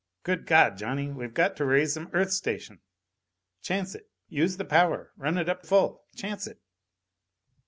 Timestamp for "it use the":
3.93-4.65